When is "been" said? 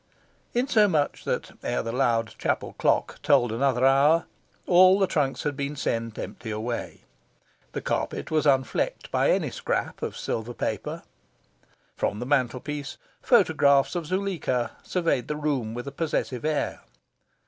5.55-5.75